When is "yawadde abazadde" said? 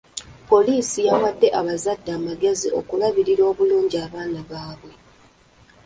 1.07-2.09